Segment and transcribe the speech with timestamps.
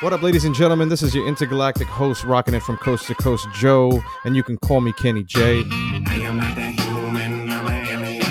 [0.00, 0.88] What up, ladies and gentlemen?
[0.88, 4.56] This is your intergalactic host, rocking it from coast to coast, Joe, and you can
[4.58, 5.64] call me Kenny J.
[5.64, 8.22] I am not a human, I'm an alien.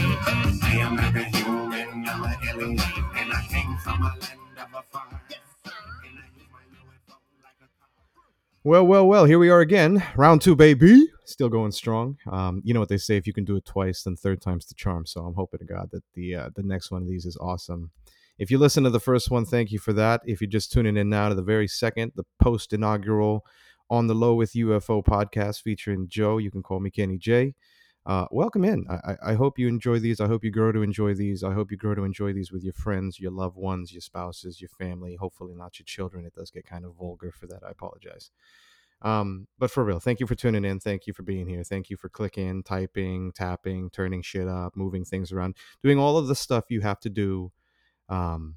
[0.64, 2.80] I am not a human, I'm an alien.
[2.80, 4.22] And I came from a land
[4.60, 5.22] of a fire.
[6.06, 7.90] And I use my UFO like a car.
[8.64, 10.02] Well, well, well, here we are again.
[10.16, 11.08] Round two, baby.
[11.26, 12.16] Still going strong.
[12.32, 14.68] Um, you know what they say: if you can do it twice, then third time's
[14.68, 15.06] the charm.
[15.06, 17.92] So I'm hoping to God that the uh, the next one of these is awesome.
[18.38, 20.22] If you listen to the first one, thank you for that.
[20.26, 23.44] If you're just tuning in now to the very second, the post inaugural
[23.90, 27.56] on the Low with UFO podcast featuring Joe, you can call me Kenny J.
[28.06, 28.86] Uh, welcome in.
[28.90, 30.22] I, I- hope you enjoy these.
[30.22, 31.44] I hope you grow to enjoy these.
[31.44, 34.62] I hope you grow to enjoy these with your friends, your loved ones, your spouses,
[34.62, 35.16] your family.
[35.16, 36.24] Hopefully, not your children.
[36.26, 37.64] It does get kind of vulgar for that.
[37.68, 38.32] I apologize.
[39.02, 40.80] Um, but for real, thank you for tuning in.
[40.80, 41.64] Thank you for being here.
[41.64, 46.28] Thank you for clicking, typing, tapping, turning shit up, moving things around, doing all of
[46.28, 47.52] the stuff you have to do
[48.10, 48.56] um,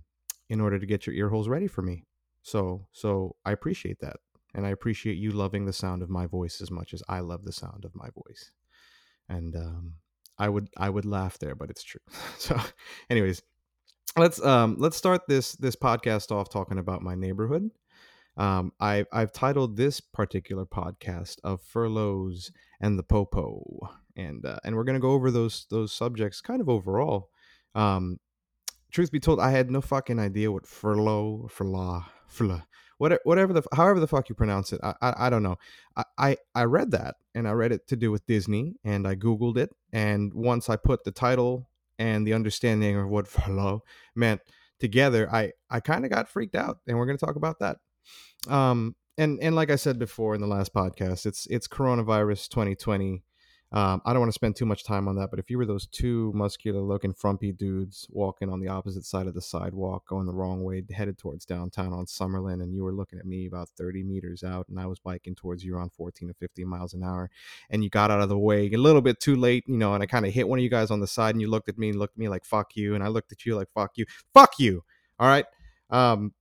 [0.48, 2.04] in order to get your ear holes ready for me.
[2.42, 4.16] So, so I appreciate that,
[4.54, 7.44] and I appreciate you loving the sound of my voice as much as I love
[7.44, 8.52] the sound of my voice.
[9.28, 9.94] And um,
[10.38, 12.00] I would, I would laugh there, but it's true.
[12.38, 12.58] So,
[13.10, 13.42] anyways,
[14.16, 17.70] let's um, let's start this this podcast off talking about my neighborhood.
[18.36, 24.74] Um, I, I've titled this particular podcast of furloughs and the popo, and uh, and
[24.74, 27.28] we're gonna go over those those subjects kind of overall.
[27.74, 28.18] Um,
[28.90, 32.62] truth be told, I had no fucking idea what furlough, furlough, furlough,
[32.98, 34.80] whatever, whatever the, however the fuck you pronounce it.
[34.82, 35.56] I, I, I don't know.
[35.96, 39.14] I, I, I read that and I read it to do with Disney and I
[39.14, 39.70] Googled it.
[39.92, 41.68] And once I put the title
[41.98, 43.82] and the understanding of what furlough
[44.14, 44.40] meant
[44.78, 47.78] together, I, I kind of got freaked out and we're going to talk about that.
[48.48, 53.22] Um, and, and like I said before in the last podcast, it's, it's coronavirus 2020.
[53.72, 55.66] Um, I don't want to spend too much time on that, but if you were
[55.66, 60.26] those two muscular looking frumpy dudes walking on the opposite side of the sidewalk, going
[60.26, 63.68] the wrong way, headed towards downtown on Summerlin, and you were looking at me about
[63.78, 67.04] 30 meters out, and I was biking towards you around 14 to 15 miles an
[67.04, 67.30] hour,
[67.70, 70.02] and you got out of the way a little bit too late, you know, and
[70.02, 71.78] I kind of hit one of you guys on the side, and you looked at
[71.78, 73.92] me and looked at me like, fuck you, and I looked at you like, fuck
[73.96, 74.82] you, fuck you.
[75.20, 75.44] All right.
[75.90, 76.32] Um,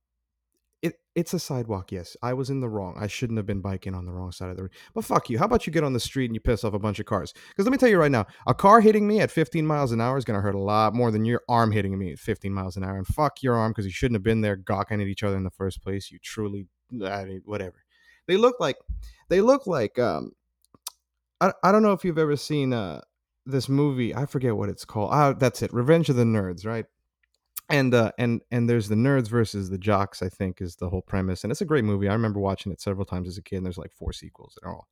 [0.82, 2.16] it, it's a sidewalk, yes.
[2.22, 2.96] I was in the wrong.
[2.98, 4.72] I shouldn't have been biking on the wrong side of the road.
[4.94, 5.38] But fuck you.
[5.38, 7.34] How about you get on the street and you piss off a bunch of cars?
[7.50, 10.00] Because let me tell you right now, a car hitting me at 15 miles an
[10.00, 12.76] hour is to hurt a lot more than your arm hitting me at 15 miles
[12.76, 12.96] an hour.
[12.96, 15.44] And fuck your arm because you shouldn't have been there gawking at each other in
[15.44, 16.10] the first place.
[16.10, 16.66] You truly,
[17.04, 17.84] I mean, whatever.
[18.26, 18.76] They look like,
[19.28, 20.32] they look like, um,
[21.40, 23.00] I, I don't know if you've ever seen uh,
[23.44, 24.14] this movie.
[24.14, 25.10] I forget what it's called.
[25.12, 25.72] Ah, that's it.
[25.74, 26.86] Revenge of the Nerds, right?
[27.70, 31.02] And uh and and there's the nerds versus the jocks i think is the whole
[31.02, 33.56] premise and it's a great movie i remember watching it several times as a kid
[33.56, 34.88] and there's like four sequels they're all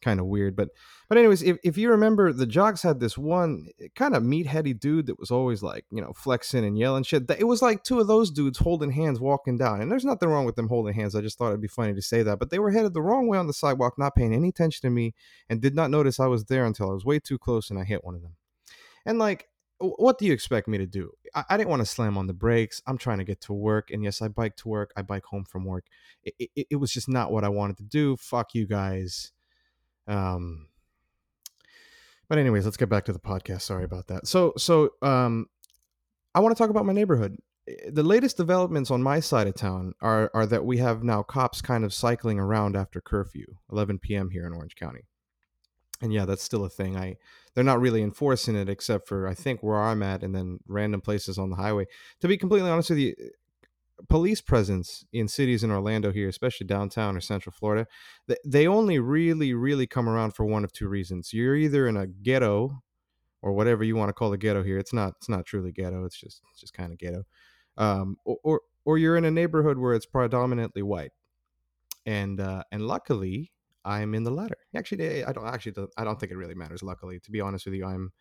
[0.00, 0.68] kind of weird but
[1.08, 5.06] but anyways if, if you remember the jocks had this one kind of meatheady dude
[5.06, 8.06] that was always like you know flexing and yelling shit it was like two of
[8.06, 11.20] those dudes holding hands walking down and there's nothing wrong with them holding hands i
[11.20, 13.38] just thought it'd be funny to say that but they were headed the wrong way
[13.38, 15.14] on the sidewalk not paying any attention to me
[15.48, 17.82] and did not notice i was there until i was way too close and i
[17.82, 18.36] hit one of them
[19.04, 19.48] and like
[19.80, 21.12] what do you expect me to do?
[21.34, 22.82] I, I didn't want to slam on the brakes.
[22.86, 23.90] I'm trying to get to work.
[23.90, 24.92] And yes, I bike to work.
[24.96, 25.86] I bike home from work.
[26.24, 28.16] It, it, it was just not what I wanted to do.
[28.16, 29.32] Fuck you guys.
[30.06, 30.68] Um,
[32.28, 33.62] but anyways, let's get back to the podcast.
[33.62, 34.26] Sorry about that.
[34.26, 35.46] So, so, um,
[36.34, 37.38] I want to talk about my neighborhood.
[37.66, 41.22] Eh, The latest developments on my side of town are, are that we have now
[41.22, 44.30] cops kind of cycling around after curfew, 11 p.m.
[44.30, 45.06] here in Orange County.
[46.00, 46.96] And yeah, that's still a thing.
[46.96, 47.16] I
[47.58, 51.00] they're not really enforcing it except for I think where I'm at and then random
[51.00, 51.86] places on the highway.
[52.20, 53.16] To be completely honest with you,
[54.08, 57.88] police presence in cities in Orlando here, especially downtown or Central Florida,
[58.28, 61.32] th- they only really really come around for one of two reasons.
[61.32, 62.80] You're either in a ghetto
[63.42, 64.78] or whatever you want to call the ghetto here.
[64.78, 66.04] It's not it's not truly ghetto.
[66.04, 67.24] It's just it's just kind of ghetto.
[67.76, 71.10] Um, or, or or you're in a neighborhood where it's predominantly white.
[72.06, 73.50] And uh, and luckily,
[73.88, 74.58] I'm in the latter.
[74.76, 76.82] Actually, I don't actually I don't think it really matters.
[76.82, 78.12] Luckily, to be honest with you, I'm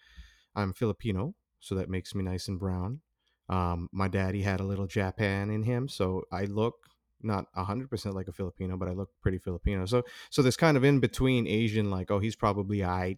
[0.56, 3.02] I'm Filipino, so that makes me nice and brown.
[3.50, 6.76] Um, my daddy had a little Japan in him, so I look
[7.22, 9.86] not hundred percent like a Filipino, but I look pretty Filipino.
[9.86, 13.18] So so this kind of in between Asian, like oh he's probably I,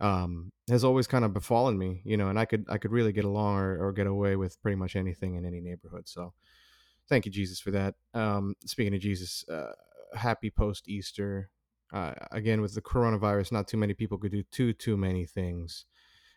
[0.00, 3.12] um, has always kind of befallen me, you know, and I could I could really
[3.12, 6.08] get along or, or get away with pretty much anything in any neighborhood.
[6.08, 6.32] So
[7.08, 7.94] thank you Jesus for that.
[8.12, 9.72] Um, speaking of Jesus, uh,
[10.16, 11.50] happy post Easter.
[11.92, 15.86] Uh, again, with the coronavirus, not too many people could do too too many things.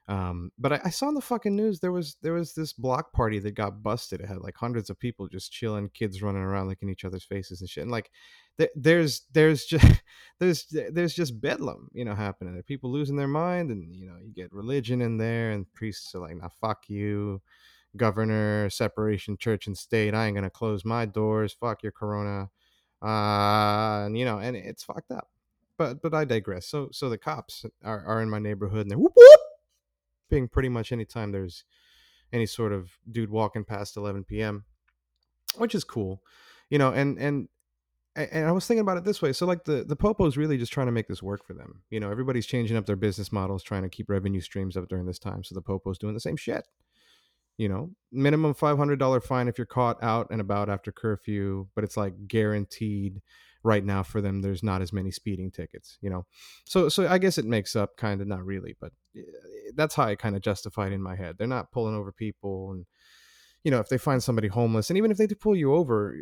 [0.08, 3.14] Um, but I, I saw in the fucking news there was there was this block
[3.14, 4.22] party that got busted.
[4.22, 7.62] It had like hundreds of people just chilling, kids running around licking each other's faces
[7.62, 7.84] and shit.
[7.84, 8.10] And like
[8.58, 10.02] there, there's there's just
[10.40, 12.54] there's there's just bedlam, you know, happening.
[12.54, 16.14] There people losing their mind, and you know you get religion in there, and priests
[16.16, 17.42] are like, "Now fuck you."
[17.98, 20.14] governor, separation church and state.
[20.14, 21.54] I ain't gonna close my doors.
[21.54, 22.50] Fuck your corona.
[23.02, 25.28] Uh, and you know, and it's fucked up.
[25.80, 26.68] But but I digress.
[26.68, 29.40] So so the cops are, are in my neighborhood and they're whoop whoop
[30.30, 31.64] being pretty much anytime there's
[32.32, 34.66] any sort of dude walking past 11 p.m.,
[35.58, 36.22] which is cool,
[36.70, 36.92] you know.
[36.92, 37.48] And and
[38.18, 39.32] and I was thinking about it this way.
[39.32, 41.82] So like the the popo's really just trying to make this work for them.
[41.90, 45.06] You know, everybody's changing up their business models, trying to keep revenue streams up during
[45.06, 45.46] this time.
[45.46, 46.66] So the popo's doing the same shit.
[47.58, 51.68] You know, minimum five hundred dollar fine if you're caught out and about after curfew,
[51.74, 53.22] but it's like guaranteed
[53.64, 54.42] right now for them.
[54.42, 55.98] There's not as many speeding tickets.
[56.02, 56.26] You know,
[56.66, 59.22] so so I guess it makes up kind of not really, but eh,
[59.76, 61.38] that's how I kind of justified in my head.
[61.38, 62.86] They're not pulling over people and
[63.64, 66.16] you know if they find somebody homeless and even if they do pull you over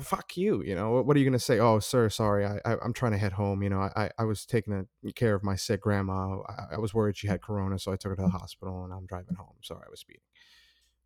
[0.00, 1.00] fuck you you know?
[1.02, 1.58] What are you going to say?
[1.58, 3.80] Oh sir sorry I, I i'm trying to head home you know?
[3.80, 7.26] I i was taking a, care of my sick grandma I, I was worried she
[7.26, 9.54] had corona so i took her to the hospital and i'm driving home.
[9.62, 10.22] Sorry i was speeding.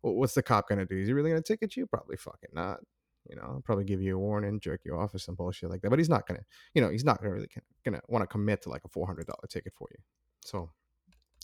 [0.01, 0.97] Well, what's the cop going to do?
[0.97, 1.87] Is he really going to ticket you?
[1.87, 2.79] Probably fucking not
[3.29, 5.89] you know probably give you a warning jerk you off or some bullshit like that
[5.89, 6.37] but he's not to
[6.73, 9.73] you know he's not to really to want to commit to like a $400 ticket
[9.75, 9.97] for you
[10.43, 10.69] so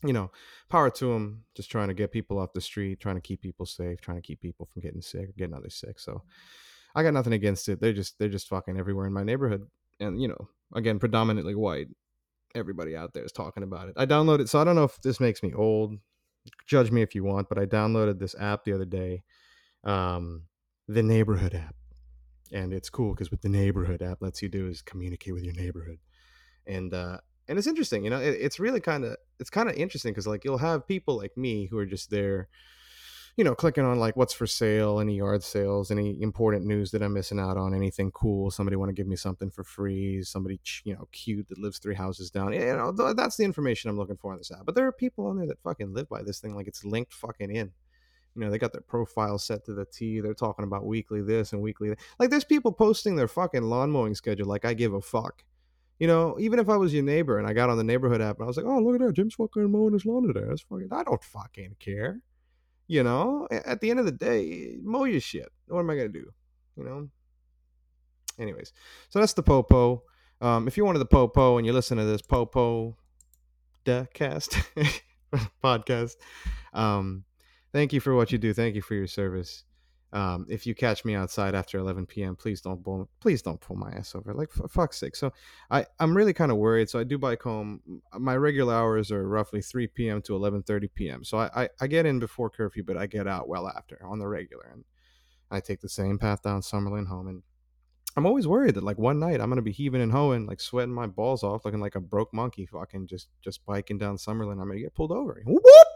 [0.03, 0.31] you know,
[0.69, 3.65] power to him, just trying to get people off the street, trying to keep people
[3.65, 5.99] safe, trying to keep people from getting sick or getting others sick.
[5.99, 6.23] So
[6.95, 7.79] I got nothing against it.
[7.79, 9.67] They're just they're just fucking everywhere in my neighborhood.
[9.99, 11.87] And, you know, again, predominantly white.
[12.53, 13.93] Everybody out there is talking about it.
[13.95, 15.97] I downloaded so I don't know if this makes me old.
[16.65, 19.23] Judge me if you want, but I downloaded this app the other day.
[19.83, 20.43] Um,
[20.93, 21.75] the neighborhood app.
[22.51, 25.53] And it's cool because what the neighborhood app lets you do is communicate with your
[25.53, 25.99] neighborhood.
[26.67, 27.17] And uh
[27.47, 30.25] and it's interesting you know it, it's really kind of it's kind of interesting because
[30.25, 32.47] like you'll have people like me who are just there
[33.35, 37.01] you know clicking on like what's for sale any yard sales any important news that
[37.01, 40.59] i'm missing out on anything cool somebody want to give me something for free somebody
[40.83, 44.17] you know cute that lives three houses down you know that's the information i'm looking
[44.17, 46.39] for on this app but there are people on there that fucking live by this
[46.39, 47.71] thing like it's linked fucking in
[48.35, 51.53] you know they got their profile set to the t they're talking about weekly this
[51.53, 51.99] and weekly that.
[52.19, 55.43] like there's people posting their fucking lawn mowing schedule like i give a fuck
[56.01, 58.37] you know, even if I was your neighbor and I got on the neighborhood app
[58.37, 60.47] and I was like, oh, look at that, Jim's fucking mowing his lawn today.
[60.47, 62.21] That's fucking, I don't fucking care.
[62.87, 65.47] You know, at the end of the day, mow your shit.
[65.67, 66.25] What am I to do?
[66.75, 67.09] You know?
[68.39, 68.73] Anyways,
[69.09, 70.01] so that's the Popo.
[70.41, 72.97] Um, if you wanted the Popo and you listen to this Popo
[73.83, 74.57] the cast
[75.63, 76.15] podcast,
[76.73, 77.25] um,
[77.73, 78.53] thank you for what you do.
[78.53, 79.63] Thank you for your service
[80.13, 83.77] um, if you catch me outside after 11 p.m., please don't pull, please don't pull
[83.77, 84.33] my ass over.
[84.33, 85.15] Like for fuck's sake.
[85.15, 85.31] So
[85.69, 86.89] I I'm really kind of worried.
[86.89, 88.01] So I do bike home.
[88.17, 90.21] My regular hours are roughly 3 p.m.
[90.23, 91.23] to 11:30 p.m.
[91.23, 94.19] So I, I I get in before curfew, but I get out well after on
[94.19, 94.83] the regular, and
[95.49, 97.27] I take the same path down Summerlin home.
[97.27, 97.43] And
[98.17, 100.93] I'm always worried that like one night I'm gonna be heaving and hoeing, like sweating
[100.93, 104.59] my balls off, looking like a broke monkey, fucking just just biking down Summerlin.
[104.61, 105.41] I'm gonna get pulled over.
[105.45, 105.90] Whoop!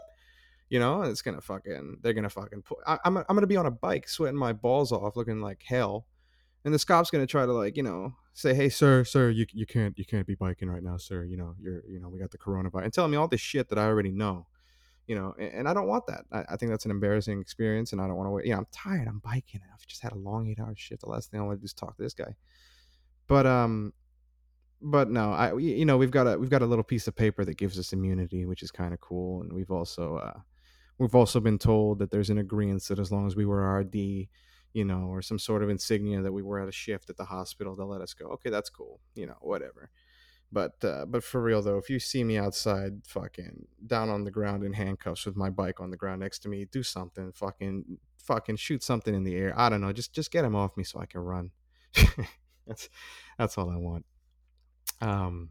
[0.68, 3.56] You know it's gonna fucking they're gonna fucking put I, am I'm, I'm gonna be
[3.56, 6.06] on a bike sweating my balls off looking like hell
[6.64, 9.66] and the cop's gonna try to like you know say hey sir sir you, you
[9.66, 12.30] can't you can't be biking right now sir you know you're you know we got
[12.30, 14.46] the coronavirus and telling me all this shit that i already know
[15.06, 16.24] you know and, and i don't want that.
[16.32, 18.58] I, I, think that's an embarrassing experience and i don't want to wait you know
[18.58, 21.40] i'm tired i'm biking i've just had a long eight hour shift the last thing
[21.40, 22.34] i want to do is talk to this guy
[23.28, 23.92] but um
[24.82, 27.44] but no i you know we've got a we've got a little piece of paper
[27.44, 30.38] that gives us immunity which is kind of cool and we've also uh
[30.98, 33.94] We've also been told that there's an agreement that as long as we were RD,
[34.72, 37.24] you know, or some sort of insignia that we were at a shift at the
[37.24, 38.26] hospital, they'll let us go.
[38.28, 39.00] Okay, that's cool.
[39.14, 39.90] You know, whatever.
[40.52, 44.30] But uh, but for real though, if you see me outside, fucking down on the
[44.30, 47.32] ground in handcuffs with my bike on the ground next to me, do something.
[47.32, 49.52] Fucking fucking shoot something in the air.
[49.56, 49.92] I don't know.
[49.92, 51.50] Just just get him off me so I can run.
[52.66, 52.88] that's
[53.38, 54.06] that's all I want.
[55.00, 55.50] Um,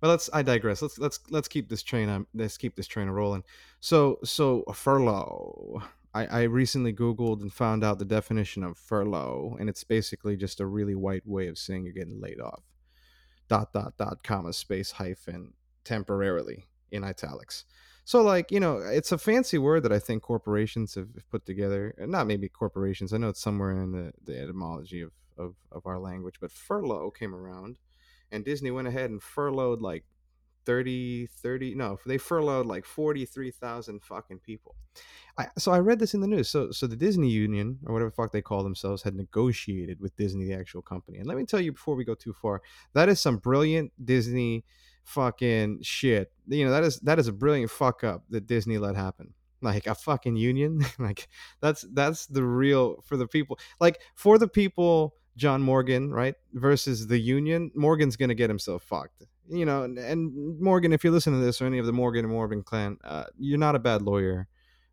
[0.00, 0.82] but let's I digress.
[0.82, 3.44] Let's let's let's keep this train on let's keep this train rolling.
[3.80, 5.82] So so furlough.
[6.14, 10.58] I, I recently Googled and found out the definition of furlough, and it's basically just
[10.58, 12.62] a really white way of saying you're getting laid off.
[13.48, 15.52] Dot dot dot comma space hyphen
[15.84, 17.64] temporarily in italics.
[18.04, 21.94] So like, you know, it's a fancy word that I think corporations have put together.
[21.98, 23.12] Not maybe corporations.
[23.12, 27.10] I know it's somewhere in the, the etymology of, of, of our language, but furlough
[27.10, 27.76] came around
[28.30, 30.04] and Disney went ahead and furloughed like
[30.64, 34.76] 30 30 no they furloughed like 43,000 fucking people.
[35.38, 36.50] I, so I read this in the news.
[36.50, 40.14] So so the Disney Union or whatever the fuck they call themselves had negotiated with
[40.16, 41.18] Disney the actual company.
[41.18, 42.60] And let me tell you before we go too far,
[42.92, 44.64] that is some brilliant Disney
[45.04, 46.32] fucking shit.
[46.46, 49.86] You know, that is that is a brilliant fuck up that Disney let happen like
[49.86, 51.28] a fucking union like
[51.60, 57.06] that's that's the real for the people like for the people John Morgan, right, versus
[57.06, 59.22] the Union, Morgan's gonna get himself fucked.
[59.48, 62.24] You know, and, and Morgan, if you listen to this or any of the Morgan
[62.24, 64.48] and Morgan clan, uh, you're not a bad lawyer.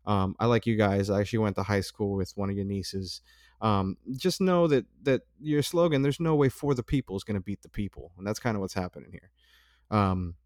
[0.06, 1.10] Um, I like you guys.
[1.10, 3.20] I actually went to high school with one of your nieces.
[3.60, 7.34] Um, just know that that your slogan, "There's no way for the people," is going
[7.34, 9.30] to beat the people, and that's kind of what's happening here.
[9.90, 10.36] Um,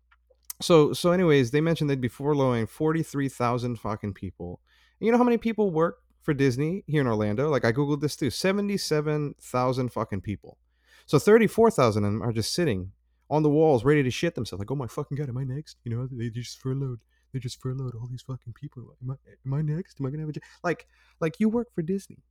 [0.61, 4.61] so so anyways, they mentioned they'd be furloughing forty three thousand fucking people.
[4.99, 7.49] And you know how many people work for Disney here in Orlando?
[7.49, 10.59] Like I googled this too, seventy seven thousand fucking people.
[11.07, 12.93] So thirty four thousand of them are just sitting
[13.31, 14.61] on the walls, ready to shit themselves.
[14.61, 15.77] Like, oh my fucking god, am I next?
[15.85, 17.01] You know, they just furloughed.
[17.33, 18.97] They just furloughed all these fucking people.
[19.03, 19.15] Am I,
[19.47, 20.01] am I next?
[20.01, 20.43] Am I gonna have a job?
[20.65, 20.87] Like,
[21.21, 22.25] like you work for Disney,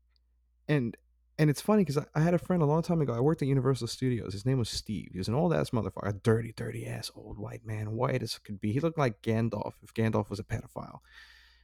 [0.67, 0.95] and
[1.37, 3.13] and it's funny because I, I had a friend a long time ago.
[3.13, 4.33] I worked at Universal Studios.
[4.33, 5.09] His name was Steve.
[5.13, 8.37] He was an old ass motherfucker, a dirty, dirty ass old white man, white as
[8.39, 8.73] could be.
[8.73, 10.99] He looked like Gandalf if Gandalf was a pedophile,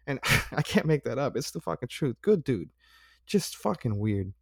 [0.07, 0.19] and
[0.51, 1.35] I can't make that up.
[1.35, 2.17] It's the fucking truth.
[2.21, 2.69] Good dude,
[3.25, 4.33] just fucking weird,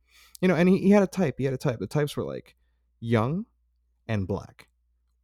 [0.42, 0.56] you know.
[0.56, 1.36] And he, he had a type.
[1.38, 1.80] He had a type.
[1.80, 2.56] The types were like
[3.00, 3.46] young
[4.08, 4.68] and black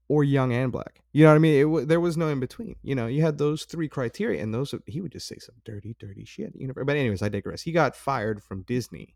[0.10, 1.02] or young and black.
[1.14, 1.82] You know what I mean?
[1.82, 2.76] It, there was no in between.
[2.82, 5.96] You know, you had those three criteria, and those he would just say some dirty,
[5.98, 6.54] dirty shit.
[6.76, 7.62] But anyways, I digress.
[7.62, 9.16] He got fired from Disney,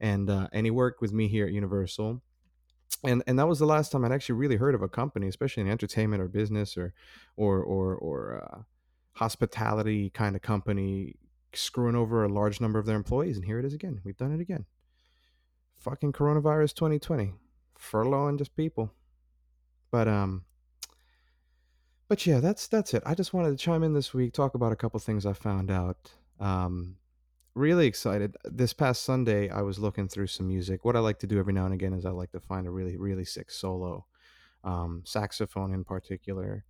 [0.00, 2.22] and uh, and he worked with me here at Universal,
[3.04, 5.62] and and that was the last time I'd actually really heard of a company, especially
[5.62, 6.94] in entertainment or business or
[7.36, 8.62] or or or uh,
[9.14, 11.16] hospitality kind of company
[11.54, 13.36] screwing over a large number of their employees.
[13.36, 14.00] And here it is again.
[14.04, 14.64] We've done it again.
[15.80, 17.34] Fucking coronavirus 2020,
[17.78, 18.94] furloughing just people
[19.92, 20.42] but um
[22.08, 24.72] but yeah that's that's it i just wanted to chime in this week talk about
[24.72, 26.96] a couple things i found out um
[27.54, 31.26] really excited this past sunday i was looking through some music what i like to
[31.26, 34.04] do every now and again is i like to find a really really sick solo
[34.64, 36.64] um saxophone in particular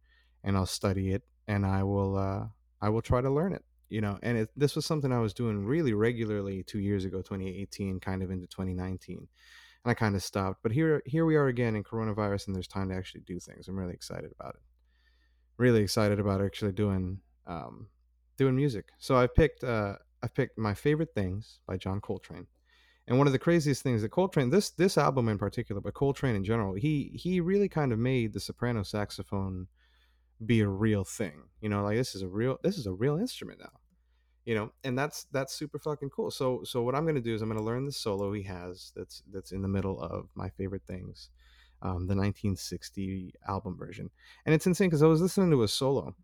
[0.45, 2.45] and i'll study it and i will uh
[2.81, 5.35] i will try to learn it you know and it, this was something i was
[5.35, 9.29] doing really regularly two years ago 2018 kind of into 2019
[9.85, 10.63] and I kind of stopped.
[10.63, 13.69] But here, here we are again in coronavirus, and there's time to actually do things.
[13.69, 14.61] I'm really excited about it.
[15.57, 17.89] Really excited about actually doing um,
[18.37, 18.87] doing music.
[18.99, 22.47] So I've picked uh, I've picked my favorite things by John Coltrane.
[23.09, 26.37] And one of the craziest things that Coltrane, this this album in particular, but Coltrane
[26.37, 29.67] in general, he he really kind of made the soprano saxophone
[30.47, 31.45] be a real thing.
[31.61, 33.81] You know, like this is a real this is a real instrument now
[34.45, 37.43] you know and that's that's super fucking cool so so what i'm to do is
[37.43, 40.83] i'm to learn the solo he has that's that's in the middle of my favorite
[40.87, 41.31] things
[41.83, 44.11] um, the 1960 album version
[44.47, 46.15] and it's insane because i was listening to a solo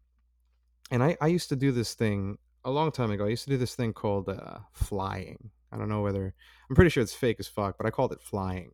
[0.91, 3.51] and I, I used to do this thing a long time ago i used to
[3.51, 6.35] do this thing called uh, flying i don't know whether
[6.69, 8.71] i'm pretty sure it's fake as fuck but i called it flying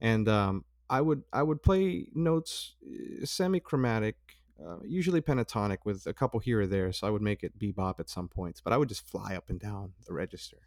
[0.00, 2.76] and um, i would i would play notes
[3.24, 4.16] semi chromatic
[4.64, 8.00] uh, usually pentatonic with a couple here or there, so I would make it bebop
[8.00, 8.60] at some points.
[8.60, 10.58] But I would just fly up and down the register,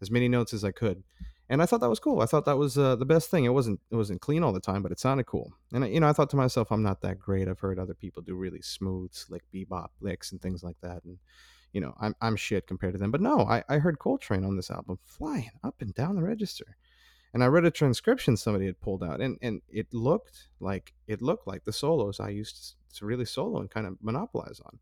[0.00, 1.02] as many notes as I could,
[1.48, 2.20] and I thought that was cool.
[2.20, 3.44] I thought that was uh, the best thing.
[3.44, 5.52] It wasn't it wasn't clean all the time, but it sounded cool.
[5.72, 7.48] And I, you know, I thought to myself, I'm not that great.
[7.48, 11.18] I've heard other people do really smooth, slick bebop licks and things like that, and
[11.72, 13.10] you know, I'm I'm shit compared to them.
[13.10, 16.76] But no, I, I heard Coltrane on this album flying up and down the register
[17.36, 21.20] and I read a transcription somebody had pulled out, and and it looked like it
[21.20, 24.78] looked like the solos I used to really solo and kind of monopolize on.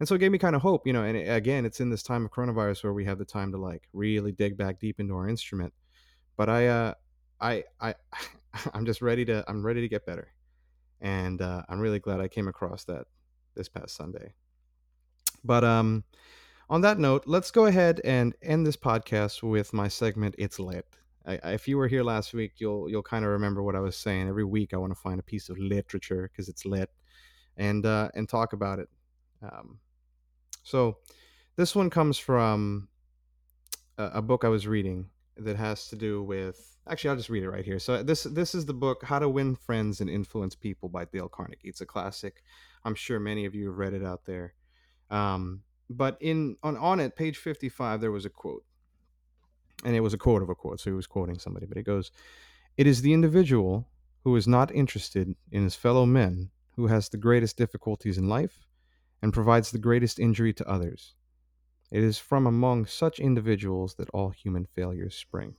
[0.00, 1.04] And so it gave me kind of hope, you know.
[1.04, 3.88] And again, it's in this time of coronavirus where we have the time to like
[3.92, 5.72] really dig back deep into our instrument.
[6.36, 6.94] But I, uh,
[7.40, 7.94] I, I,
[8.74, 9.44] I'm just ready to.
[9.46, 10.32] I'm ready to get better,
[11.00, 13.06] and uh, I'm really glad I came across that
[13.54, 14.34] this past Sunday.
[15.44, 16.04] But um,
[16.70, 20.34] on that note, let's go ahead and end this podcast with my segment.
[20.38, 20.86] It's lit.
[21.26, 23.96] I, if you were here last week, you'll you'll kind of remember what I was
[23.96, 24.28] saying.
[24.28, 26.90] Every week, I want to find a piece of literature because it's lit,
[27.56, 28.88] and uh, and talk about it.
[29.42, 29.78] Um,
[30.62, 30.98] so,
[31.56, 32.88] this one comes from
[33.98, 36.68] a, a book I was reading that has to do with.
[36.88, 37.78] Actually, I'll just read it right here.
[37.78, 41.28] So this this is the book "How to Win Friends and Influence People" by Dale
[41.28, 41.68] Carnegie.
[41.68, 42.42] It's a classic.
[42.84, 44.54] I'm sure many of you have read it out there.
[45.10, 48.64] Um, but in on on it, page 55, there was a quote
[49.84, 51.84] and it was a quote of a quote, so he was quoting somebody, but it
[51.84, 52.10] goes,
[52.76, 53.88] It is the individual
[54.24, 56.50] who is not interested in his fellow men
[56.82, 58.66] who has the greatest difficulties in life
[59.22, 61.14] and provides the greatest injury to others.
[61.92, 65.54] It is from among such individuals that all human failures spring.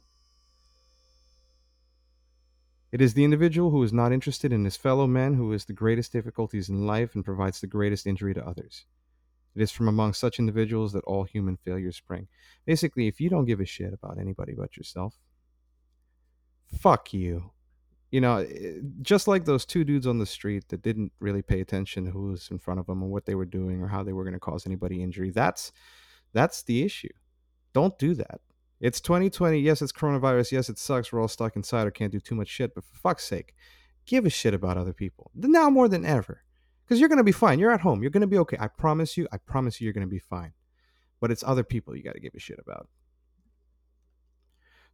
[2.92, 5.72] It is the individual who is not interested in his fellow men who has the
[5.72, 8.86] greatest difficulties in life and provides the greatest injury to others.
[9.56, 12.28] It is from among such individuals that all human failures spring.
[12.66, 15.16] Basically, if you don't give a shit about anybody but yourself,
[16.68, 17.53] fuck you.
[18.14, 21.62] You know, eh, just like those two dudes on the street that didn't really pay
[21.62, 24.14] attention who was in front of them and what they were doing or how they
[24.14, 25.32] were going to cause anybody injury.
[25.32, 25.72] That's
[26.32, 27.10] that's the issue.
[27.74, 28.42] Don't do that.
[28.80, 29.60] It's 2020.
[29.60, 30.52] Yes, it's coronavirus.
[30.52, 31.12] Yes, it sucks.
[31.12, 32.76] We're all stuck inside or can't do too much shit.
[32.76, 33.56] But for fuck's sake,
[34.06, 35.32] give a shit about other people.
[35.34, 36.44] Now more than ever
[36.86, 37.58] because you're going to be fine.
[37.58, 38.04] You're at home.
[38.04, 38.58] You're going to be okay.
[38.60, 39.28] I promise you.
[39.32, 40.54] I promise you, you're going to be fine.
[41.20, 42.88] but it's other people you got to give a shit about.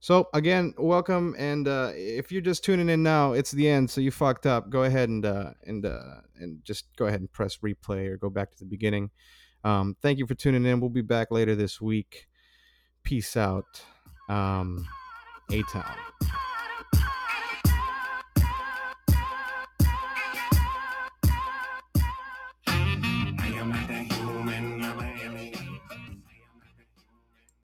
[0.02, 4.00] So again, welcome, and uh, if you're just tuning in now, it's the end, so
[4.00, 4.70] you fucked up.
[4.70, 8.30] Go ahead and uh, and uh, and just go ahead and press replay or go
[8.30, 9.10] back to the beginning.
[9.66, 10.80] Um, thank you for tuning in.
[10.80, 12.28] We'll be back later this week.
[13.04, 13.84] Peace out,
[14.30, 14.88] um,
[15.52, 15.96] A Town.